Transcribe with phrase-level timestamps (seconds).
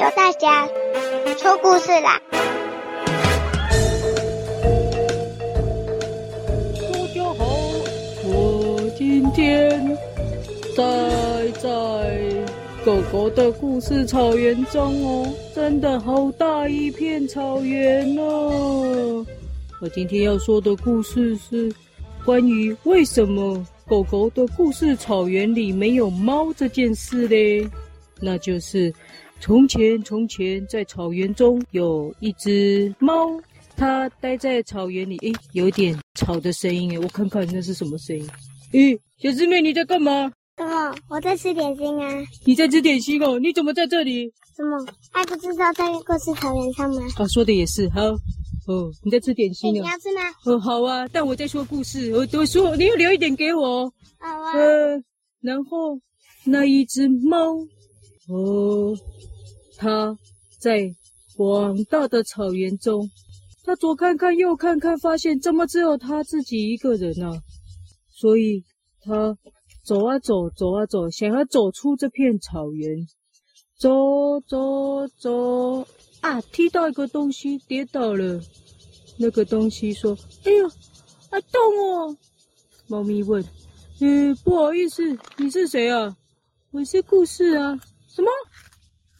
[0.00, 0.66] 由大侠
[1.36, 2.18] 说故事啦！
[6.90, 7.44] 大家好，
[8.24, 9.94] 我今天
[10.74, 10.82] 待
[11.60, 11.68] 在
[12.82, 19.26] 狗狗的故事草原中哦，真的好大一片草原哦。
[19.82, 21.70] 我今天要说的故事是
[22.24, 27.68] 关于为什么狗狗的故事草原里没有猫这件事嘞。
[28.20, 28.94] 那就是
[29.40, 33.42] 从前从前在草原中有一只猫，
[33.76, 35.16] 它待在草原里。
[35.18, 38.24] 诶，有点吵的声音诶，我看看那是什么声音。
[38.74, 40.30] 诶，小师妹你在干嘛？
[40.56, 40.94] 什么？
[41.08, 42.22] 我在吃点心啊。
[42.44, 43.40] 你在吃点心哦？
[43.40, 44.32] 你怎么在这里？
[44.56, 44.86] 什么？
[45.10, 47.02] 还不知道在故事草原上吗？
[47.16, 48.02] 啊，说的也是，好。
[48.66, 49.72] 哦，你在吃点心哦？
[49.72, 50.20] 你要吃吗？
[50.44, 53.92] 哦，好啊，但我在说故事，我都说你要留一点给我。
[54.18, 54.52] 好啊。
[54.52, 55.02] 呃，
[55.40, 55.98] 然后
[56.44, 57.54] 那一只猫，
[58.28, 58.96] 哦，
[59.76, 60.16] 它
[60.60, 60.94] 在
[61.36, 63.10] 广大的草原中，
[63.64, 67.32] 它左看看右看看，发现怎么只有它自己一个人呢？
[68.10, 68.62] 所以
[69.00, 69.36] 它
[69.82, 73.06] 走啊走，走啊走，想要走出这片草原，
[73.78, 75.86] 走走走。
[76.20, 76.40] 啊！
[76.52, 78.40] 踢到一个东西，跌倒了。
[79.16, 80.66] 那个东西说：“哎呦，
[81.30, 82.16] 啊，动哦！”
[82.88, 83.44] 猫咪问
[84.00, 86.16] ：“嗯，不好意思，你是谁啊
[86.72, 87.78] ？”“我是故事啊。
[88.08, 88.30] ”“什么？”“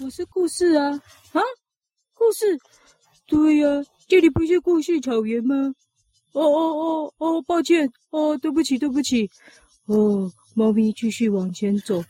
[0.00, 0.90] 我是故事啊。
[1.32, 1.40] ”“啊，
[2.14, 2.58] 故事
[3.26, 5.74] ？”“对呀，这里不是故事草原吗
[6.32, 9.30] ？”“哦哦哦哦，抱歉，哦，对不起，对不起。”
[9.86, 12.04] 哦，猫咪继续往前走，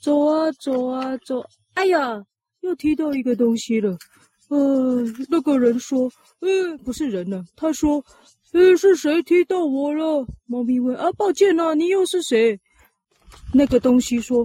[0.00, 1.44] 走啊走啊走。
[1.74, 2.24] 哎呀，
[2.60, 3.96] 又踢到一个东西了。
[4.50, 6.10] 呃，那个人说
[6.42, 8.04] ：“呃，不是人呢。”他说
[8.52, 12.58] ：“呃，是谁踢到我了？”猫咪问：“啊，抱歉呐，你又是谁？”
[13.54, 14.44] 那个东西说：“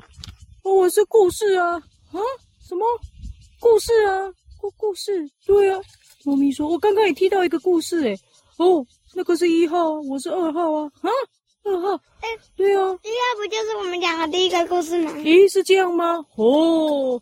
[0.62, 1.72] 哦，我是故事啊！
[2.12, 2.20] 啊，
[2.68, 2.86] 什么
[3.60, 4.32] 故事啊？
[4.62, 5.28] 故故事？
[5.44, 5.82] 对啊。”
[6.24, 8.16] 猫咪说：“我刚刚也踢到一个故事，诶。
[8.58, 8.86] 哦，
[9.16, 10.92] 那个是一号，我是二号啊！
[11.02, 11.10] 啊，
[11.64, 11.96] 二号？
[12.22, 15.12] 哎，对啊，一号不就是我们讲的第一个故事吗？
[15.18, 16.24] 咦，是这样吗？
[16.36, 17.20] 哦。”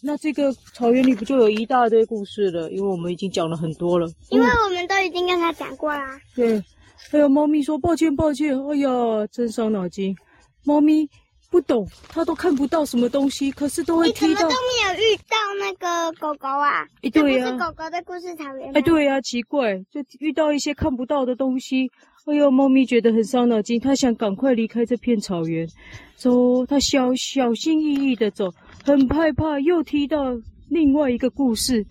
[0.00, 2.70] 那这个草原里不就有一大堆故事了？
[2.70, 4.06] 因为我们已经讲了很多了。
[4.30, 6.18] 因为我们都已经跟他讲过啦。
[6.36, 6.62] 对，
[7.10, 8.88] 还有猫咪说抱歉抱歉，哎呀，
[9.32, 10.16] 真伤脑筋。
[10.64, 11.08] 猫咪
[11.50, 14.28] 不懂，它都看不到什么东西，可是都会听到。
[14.28, 16.86] 你怎么都没有遇到那个狗狗啊？
[17.02, 17.50] 哎，对呀、啊。
[17.50, 18.70] 这不是狗狗的故事草原。
[18.74, 21.90] 哎，对呀、啊，奇怪，就遇到一些看不到的东西。
[22.28, 25.66] 哎呦，猫咪觉得很伤脑筋，它想赶快离开这片草原，
[26.14, 28.52] 走，它小小心翼翼的走。
[28.84, 31.86] 很害怕，又踢到另外一个故事。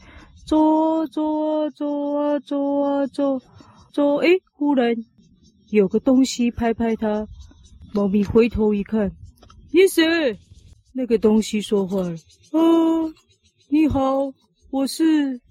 [0.45, 3.41] 走走啊走啊走啊走
[3.91, 4.95] 走，哎，忽然
[5.71, 7.27] 有个东西拍拍它。
[7.93, 9.11] 猫咪回头一看，
[9.71, 10.37] 你谁？
[10.93, 12.15] 那个东西说话了。
[12.51, 13.11] 哦，
[13.69, 14.31] 你好，
[14.69, 15.41] 我是。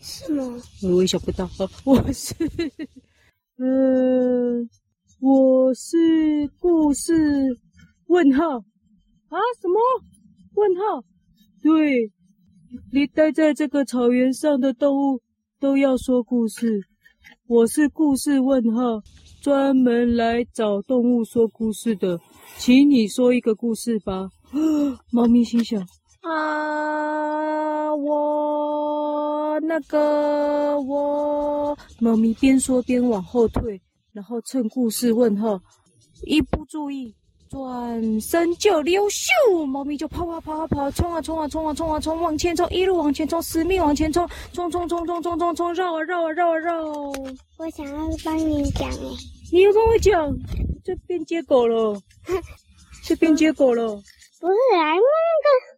[0.00, 0.42] 是吗？
[0.82, 1.46] 我也想不到。
[1.84, 2.34] 我是，
[3.58, 4.66] 呃，
[5.20, 7.12] 我是故事。
[8.06, 9.38] 问号啊？
[9.60, 9.78] 什么？
[10.54, 11.04] 问号，
[11.62, 12.10] 对，
[12.92, 15.20] 你待在这个草原上的动物
[15.60, 16.80] 都要说故事。
[17.46, 19.00] 我是故事问号，
[19.42, 22.18] 专门来找动物说故事的，
[22.58, 24.28] 请你说一个故事吧。
[25.12, 25.80] 猫咪心想：
[26.22, 31.76] 啊，我那个我……
[31.98, 33.80] 猫咪边说边往后退，
[34.12, 35.60] 然后趁故事问候
[36.22, 37.14] 一不注意。
[37.50, 39.66] 转身就溜，咻！
[39.66, 46.82] 猫咪就跑跑跑跑跑，冲啊冲啊冲啊冲啊冲，往前冲，一路往前冲，死命往前冲，冲冲冲冲冲冲冲，绕啊绕啊绕啊绕。
[47.58, 48.88] 我想要帮你讲，
[49.52, 50.34] 你要跟我讲，
[50.82, 52.00] 这边结果了，
[53.04, 53.96] 这边结果了。
[54.40, 55.71] 不是啊，那个，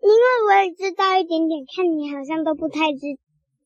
[0.00, 3.18] 因为我也知道一点点，看你好像都不太知，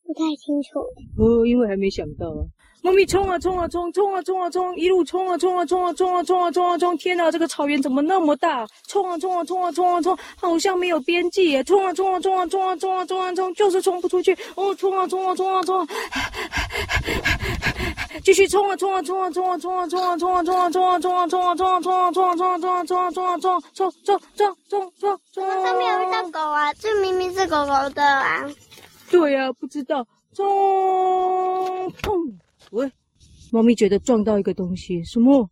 [0.06, 0.80] 不太清楚。
[1.18, 2.44] 哦，因为还没想到啊。
[2.84, 6.96] 猫咪冲啊冲啊冲，冲啊冲啊冲，一路冲啊冲啊冲啊冲啊冲啊冲啊冲！
[6.96, 8.66] 天哪，这个草原怎么那么大？
[8.88, 11.62] 冲啊冲啊冲啊冲啊冲，好像没有边际！
[11.62, 14.36] 冲啊冲啊冲啊冲啊冲啊冲啊冲，就是冲不出去！
[14.56, 15.86] 哦，冲啊冲啊冲啊冲！
[18.22, 25.20] 继续冲啊冲啊冲啊冲啊冲啊冲啊冲啊冲啊冲啊冲啊冲啊冲啊冲啊冲啊冲啊冲啊冲啊冲啊冲冲冲冲冲冲！
[25.32, 26.72] 怎么都没有遇到狗啊？
[26.74, 28.46] 这明明是狗狗的啊！
[29.10, 30.06] 对呀，不知道。
[30.34, 30.44] 冲！
[32.02, 32.34] 砰！
[32.70, 32.90] 喂，
[33.50, 35.48] 猫咪觉得撞到一个东西，什么？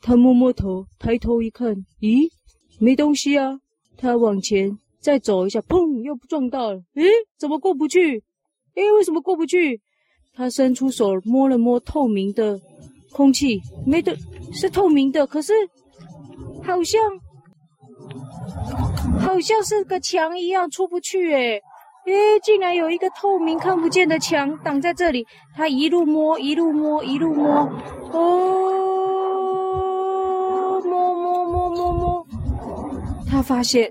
[0.00, 2.28] 它摸摸头，抬头一看，咦，
[2.78, 3.58] 没东西啊。
[3.96, 6.82] 它往前再走一下，砰，又撞到了。
[6.94, 7.04] 诶，
[7.38, 8.22] 怎么过不去？
[8.74, 9.80] 诶，为什么过不去？
[10.36, 12.58] 他伸出手摸了摸透明的
[13.12, 14.16] 空气，没的，
[14.52, 15.52] 是透明的，可是
[16.62, 17.00] 好像
[19.20, 21.60] 好像是个墙一样出不去诶。
[22.06, 25.26] 诶，竟然有一个透明看不见的墙挡在这里。
[25.56, 27.66] 他一路摸，一路摸，一路摸，
[28.12, 29.30] 哦，
[30.84, 32.26] 摸摸摸摸摸，
[33.26, 33.90] 他发现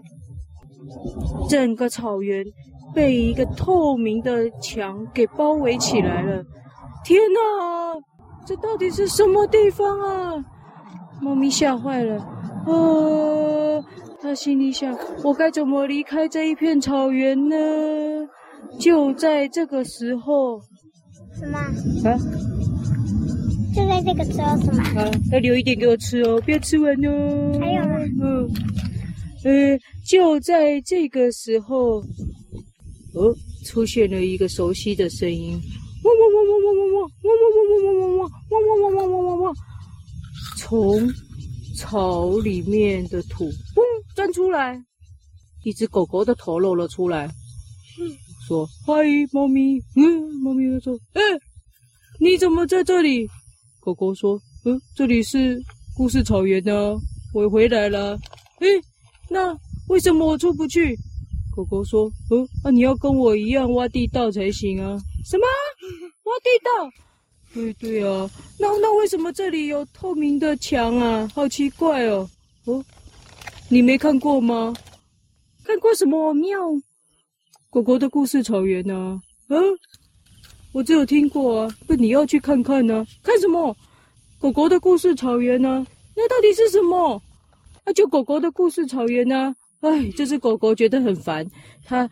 [1.49, 2.45] 整个草原
[2.93, 6.43] 被一个透明的墙给包围起来了。
[7.03, 7.39] 天哪，
[8.45, 10.45] 这到底是什么地方啊？
[11.21, 13.85] 猫咪吓坏了，啊！
[14.21, 17.55] 它心里想：我该怎么离开这一片草原呢？
[18.79, 20.59] 就在这个时候，
[21.39, 21.57] 什么？
[22.09, 22.17] 啊？
[23.75, 24.83] 就在这个时候什么？
[24.83, 27.59] 好，要留一点给我吃哦，不要吃完哦。
[27.59, 27.97] 还有吗？
[28.21, 28.49] 嗯，
[29.45, 32.01] 呃，就在这个时候，
[33.13, 33.33] 哦，
[33.65, 35.59] 出现了一个熟悉的声音，
[36.03, 39.55] 汪汪汪汪汪汪汪汪汪汪汪汪汪汪汪汪汪汪汪，
[40.57, 41.11] 从
[41.75, 43.81] 草里面的土，嘣。
[44.15, 44.79] 钻出来，
[45.63, 47.27] 一只狗狗的头露了出来，
[48.47, 48.93] 说：“嗨，
[49.31, 51.21] 猫咪。”嗯，猫咪说：“哎，
[52.19, 53.27] 你怎么在这里？”
[53.81, 55.59] 狗狗说：“嗯，这里是
[55.95, 56.95] 故事草原呢，
[57.33, 58.15] 我回来了。”
[58.61, 58.67] 哎，
[59.31, 59.57] 那
[59.87, 60.95] 为什么我出不去？
[61.55, 65.45] 狗狗说：“嗯，那你要跟我一样挖地道才行啊。”什么？
[66.23, 66.91] 挖地道？
[67.53, 68.29] 对对啊，
[68.59, 71.29] 那那为什么这里有透明的墙啊？
[71.35, 72.27] 好奇怪哦。
[72.65, 72.83] 哦。
[73.69, 74.73] 你没看过吗？
[75.63, 76.33] 看过什么？
[76.33, 76.57] 喵！
[77.69, 79.21] 狗狗的故事草原呢？
[79.49, 79.61] 嗯，
[80.73, 81.75] 我只有听过啊。
[81.87, 83.05] 那，你要去看看呢？
[83.23, 83.75] 看什么？
[84.39, 85.85] 狗狗的故事草原呢？
[86.15, 87.21] 那到底是什么？
[87.85, 89.55] 那，就狗狗的故事草原呢？
[89.83, 91.45] 哎，这只狗狗觉得很烦，
[91.83, 92.09] 它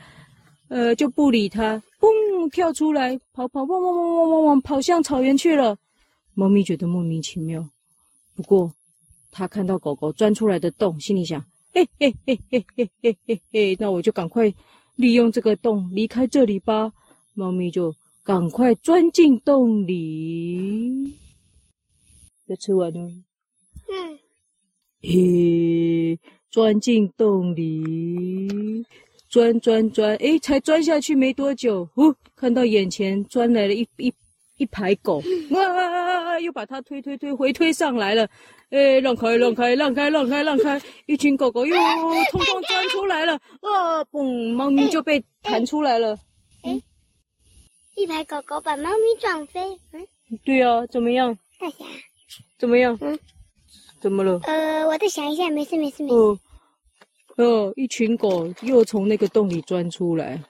[0.67, 5.77] 呃就不理它，嘣，跳出来，跑跑，汪汪汪汪汪汪，跑向草原去了。
[6.33, 7.67] 猫咪觉得莫名其妙，
[8.35, 8.71] 不过。
[9.33, 11.41] 它看到狗狗钻出来的洞，心里想：
[11.71, 14.53] 嘿嘿嘿嘿嘿嘿嘿嘿，那我就赶快
[14.97, 16.91] 利用这个洞离开这里吧。
[17.33, 21.17] 猫咪就赶快钻进洞里。
[22.47, 22.99] 要吃完了。
[22.99, 24.19] 嗯。
[25.01, 26.19] 嘿，
[26.51, 28.85] 钻进洞里，
[29.29, 34.13] 钻钻钻，哎，才钻下去没多久，哦，看到眼前钻来了一一
[34.57, 38.27] 一排狗，哇，又把它推推推回推上来了。
[38.69, 40.81] 哎，让开，让开，让开，让开，让开！
[41.05, 41.75] 一群狗狗又
[42.31, 44.53] 通通钻出来了，啊，嘣！
[44.53, 46.17] 猫咪就被弹出来了。
[46.63, 46.81] 哎，
[47.97, 49.61] 一排狗狗把猫咪撞飞。
[49.91, 50.07] 嗯，
[50.45, 51.37] 对啊，怎么样？
[51.59, 51.85] 大侠。
[52.57, 52.97] 怎么样？
[53.01, 53.19] 嗯，
[54.01, 54.39] 怎么了？
[54.43, 56.15] 呃，我再想一下，没事，没事，没事。
[56.15, 56.39] 哦，
[57.37, 60.43] 哦，一群狗又从那个洞里钻出来。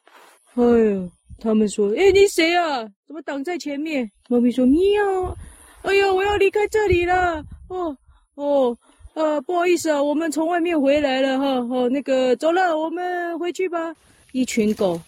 [0.53, 1.09] 哎呀，
[1.39, 2.81] 他们说：“哎，你谁啊？
[3.05, 5.37] 怎么挡在前面？”猫咪说：“喵。”
[5.83, 7.43] 哎呀，我要离开这里了。
[7.67, 7.95] 哦。
[8.35, 8.77] 哦，
[9.13, 11.45] 呃，不好意思啊，我们从外面回来了哈。
[11.69, 13.93] 哦，那个走了，我们回去吧。
[14.31, 14.99] 一群狗，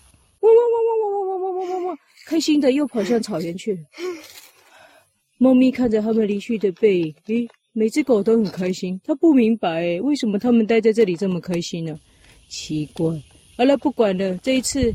[0.41, 3.79] 汪汪汪汪汪汪汪汪汪汪汪，开心的又跑向草原去了。
[5.37, 8.99] 猫咪看着他们离去的背影，诶，每只狗都很开心。
[9.03, 11.99] 它不明白，诶，为什么他们待在这里这么开心呢？
[12.47, 13.13] 奇怪。
[13.57, 14.93] 好了，不管了，这一次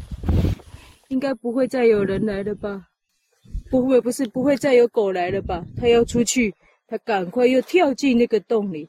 [1.09, 2.87] 应该不会再有人来了吧？
[3.71, 5.65] 不会，不是，不会再有狗来了吧？
[5.77, 6.55] 它要出去。
[6.91, 8.89] 他赶快又跳进那个洞里，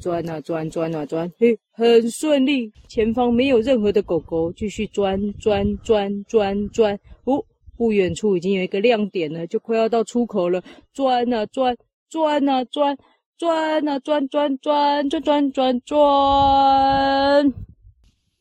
[0.00, 2.72] 钻啊钻，钻啊钻，嘿，很顺利。
[2.86, 6.96] 前方没有任何的狗狗，继续钻钻钻钻钻。
[7.24, 7.44] 哦，
[7.76, 10.62] 不远处已经有一个亮点了，就快要到出口了。
[10.92, 11.76] 钻啊钻，
[12.08, 12.96] 钻啊钻，
[13.40, 17.54] 钻啊转转转转转转转。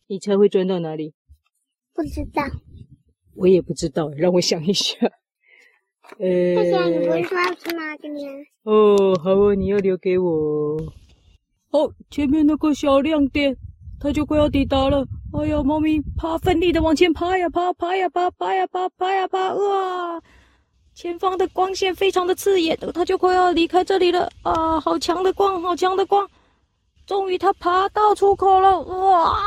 [0.08, 1.13] 你猜会转到哪里？
[1.94, 2.44] 不知道。
[3.34, 4.98] 我也不知道，让我想一下。
[6.20, 7.96] 呃，大侠，你不是说要吃吗？
[8.01, 8.29] 今天？
[8.63, 10.75] 哦，好哦，你要留给我。
[11.70, 13.56] 哦，前面那个小亮点，
[14.01, 15.08] 它就快要抵达了。
[15.32, 20.22] 哎呀，猫咪爬，奋力的往前爬呀爬，爬呀爬，爬呀爬，爬呀爬，哇！
[21.01, 24.29] 前方的光线非常的刺眼，它就快要离开这里了。
[24.44, 26.29] 啊，好强的光，好强的光！
[27.06, 28.82] 终于，它爬到出口了。
[28.82, 29.39] 哇，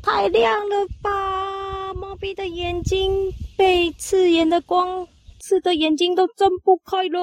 [0.00, 1.92] 太亮了吧！
[1.92, 5.06] 猫咪的眼睛被刺眼的光。
[5.40, 7.20] 刺的眼睛都睁不开了，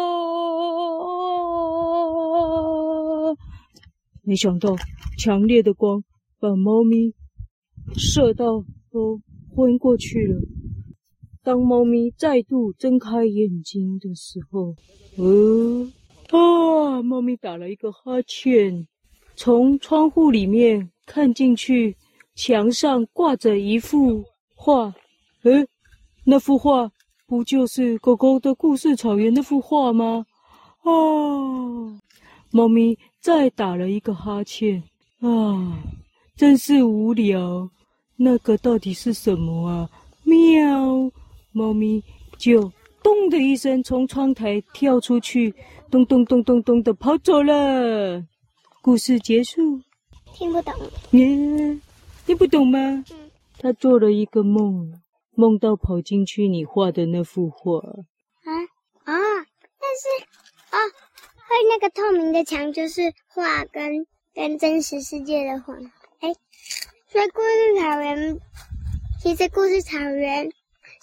[4.22, 4.76] 没想到
[5.18, 6.04] 强烈的光
[6.40, 7.16] 把猫咪
[7.98, 9.20] 射到都
[9.56, 10.40] 昏过去了。
[11.44, 14.76] 当猫咪再度睁开眼睛的时候，
[15.18, 15.88] 呃，
[16.30, 18.88] 啊，猫咪打了一个哈欠，
[19.36, 21.96] 从窗户里面看进去，
[22.36, 24.24] 墙上挂着一幅
[24.56, 24.94] 画，
[25.44, 25.68] 诶，
[26.24, 26.92] 那幅画。
[27.28, 30.26] 不就是狗狗的故事草原那幅画吗？
[30.82, 30.92] 啊！
[32.52, 34.84] 猫咪再打了一个哈欠
[35.22, 35.82] 啊！
[36.36, 37.70] 真是无聊。
[38.18, 39.90] 那个到底是什么啊？
[40.26, 41.10] 喵！
[41.52, 42.04] 猫咪
[42.38, 42.72] 就
[43.04, 45.54] 咚的一声从窗台跳出去，
[45.90, 48.24] 咚咚咚咚咚的跑走了。
[48.82, 49.82] 故事结束。
[50.34, 50.74] 听不懂。
[51.12, 51.80] 耶，
[52.26, 52.80] 听不懂吗？
[52.80, 53.32] 嗯。
[53.60, 54.94] 他做了一个梦，
[55.36, 57.80] 梦到跑进去你画的那幅画。
[57.80, 58.52] 啊
[59.04, 59.14] 啊！
[59.14, 60.26] 但是
[60.70, 60.78] 啊，
[61.48, 65.76] 会那个透明的墙就是画跟跟真实世界的画。
[66.22, 66.34] 哎。
[67.12, 68.40] 所以故事草原，
[69.22, 70.50] 其实故事草原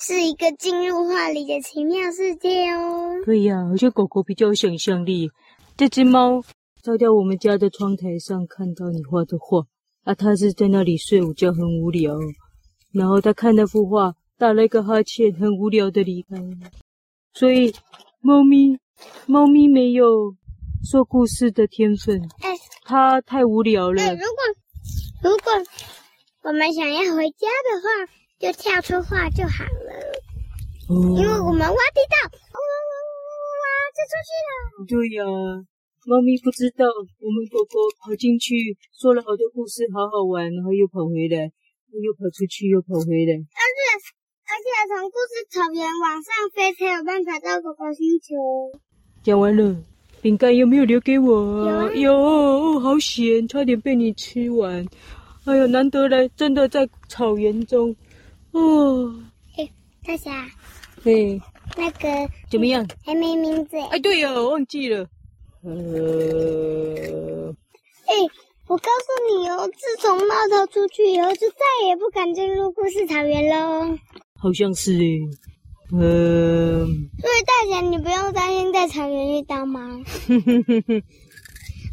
[0.00, 3.16] 是一个进入画里的奇妙世界哦。
[3.24, 5.28] 对呀、啊，而且狗狗比较有想象力。
[5.76, 6.40] 这只猫
[6.82, 9.66] 照在我们家的窗台上，看到你画的画，
[10.04, 12.16] 啊，它是在那里睡午觉，很无聊。
[12.92, 16.36] 然后它看那幅画，打了一个哈欠，很无聊的离开。
[17.34, 17.74] 所以，
[18.20, 18.78] 猫咪，
[19.26, 20.34] 猫咪没有
[20.88, 22.20] 说故事的天分。
[22.40, 24.00] 哎，它太无聊了。
[24.00, 25.52] 哎，如果，如果。
[26.44, 29.90] 我们想要回家的话，就跳出画就好了。
[30.88, 34.54] 哦，因为我们挖地道，哇哇哇哇，就出去了。
[34.86, 35.24] 对呀，
[36.06, 36.86] 猫咪不知道，
[37.18, 38.54] 我们狗狗跑进去
[38.94, 41.50] 说了好多故事，好好玩，然后又跑回来，
[41.90, 43.34] 又跑出去，又跑回来。
[43.34, 43.78] 而且
[44.46, 48.78] 而且从故事草原往上飞才有办法到狗狗星球。
[49.24, 49.76] 讲完了，
[50.22, 51.66] 饼干有没有留给我？
[51.66, 54.86] 有啊，有哦，好险，差点被你吃完。
[55.44, 57.94] 哎呦，难得来，真的在草原中，
[58.52, 59.14] 哦。
[59.54, 59.70] 嘿，
[60.04, 60.46] 大侠。
[61.02, 61.40] 嘿。
[61.76, 62.08] 那个
[62.50, 62.86] 怎么样？
[63.04, 63.76] 还没名字。
[63.90, 65.06] 哎，对呀，我忘记了。
[65.62, 67.54] 呃。
[68.06, 68.14] 哎，
[68.66, 73.98] 我告诉你哦，自从猫头出去以后，就再也不敢进入故事草原喽。
[74.40, 75.98] 好像是哎。
[75.98, 76.86] 呃。
[76.86, 79.80] 所以大侠，你不用担心在草原遇到猫。
[80.26, 81.02] 哼哼哼哼。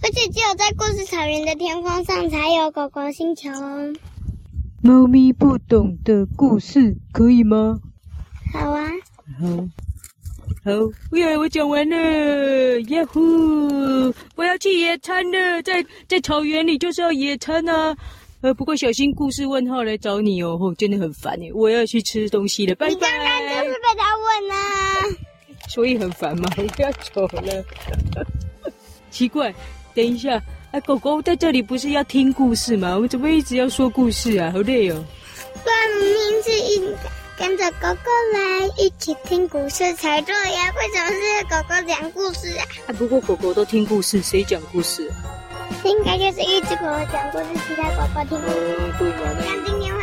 [0.04, 3.94] 而且只有在故事草原的天空上才有狗狗星球哦。
[4.86, 7.80] 猫咪不懂的故事可以吗？
[8.54, 8.88] 好啊。
[9.40, 9.48] 好，
[10.64, 10.72] 好，
[11.18, 11.36] 耶！
[11.36, 14.14] 我讲完了，呀呼！
[14.36, 17.98] 我要去野餐了，在在草原里就是要野餐啊。
[18.42, 21.52] 呃，不过小心故事问号来找你哦，哦真的很烦诶。
[21.52, 22.94] 我要去吃东西了，拜拜。
[22.94, 24.56] 你刚刚就是被他问啊。
[25.68, 27.66] 所以很烦嘛， 我要走了。
[29.10, 29.52] 奇怪。
[29.96, 30.40] 等一下，
[30.76, 32.96] 哎，狗狗在这里不是要听故事吗？
[32.96, 34.52] 我们怎么一直要说故事啊？
[34.52, 35.02] 好累哦。
[35.64, 42.66] 对，明明是应该跟着狗狗来一起听故事才对呀，为什么是狗狗讲故事啊？
[42.88, 45.10] 啊，不过狗狗都听故事，谁讲故事？
[45.86, 48.52] 应该就是一只狗狗讲故事，其他狗狗听故事。
[49.00, 49.95] 嗯，对。